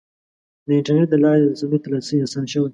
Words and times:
د 0.67 0.69
انټرنیټ 0.77 1.09
له 1.11 1.17
لارې 1.23 1.41
رسنیو 1.51 1.81
ته 1.83 1.87
لاسرسی 1.91 2.15
اسان 2.25 2.45
شوی. 2.51 2.69